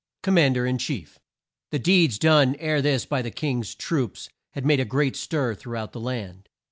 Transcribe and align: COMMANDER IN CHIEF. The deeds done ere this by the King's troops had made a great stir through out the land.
COMMANDER 0.23 0.65
IN 0.65 0.79
CHIEF. 0.79 1.19
The 1.69 1.77
deeds 1.77 2.17
done 2.17 2.55
ere 2.55 2.81
this 2.81 3.05
by 3.05 3.21
the 3.21 3.29
King's 3.29 3.75
troops 3.75 4.29
had 4.53 4.65
made 4.65 4.79
a 4.79 4.83
great 4.83 5.15
stir 5.15 5.53
through 5.53 5.77
out 5.77 5.91
the 5.91 5.99
land. 5.99 6.49